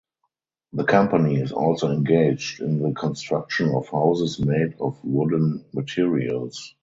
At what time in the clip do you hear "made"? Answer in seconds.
4.39-4.73